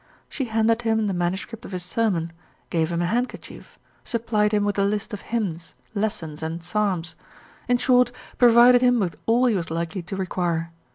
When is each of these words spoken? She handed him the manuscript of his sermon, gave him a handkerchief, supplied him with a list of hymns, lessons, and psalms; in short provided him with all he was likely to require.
She 0.29 0.45
handed 0.45 0.81
him 0.81 1.05
the 1.05 1.13
manuscript 1.13 1.63
of 1.63 1.73
his 1.73 1.83
sermon, 1.83 2.33
gave 2.71 2.91
him 2.91 3.03
a 3.03 3.05
handkerchief, 3.05 3.77
supplied 4.03 4.51
him 4.51 4.65
with 4.65 4.79
a 4.79 4.83
list 4.83 5.13
of 5.13 5.21
hymns, 5.21 5.75
lessons, 5.93 6.41
and 6.41 6.63
psalms; 6.63 7.13
in 7.67 7.77
short 7.77 8.11
provided 8.39 8.81
him 8.81 8.99
with 8.99 9.15
all 9.27 9.45
he 9.45 9.55
was 9.55 9.69
likely 9.69 10.01
to 10.01 10.15
require. 10.15 10.71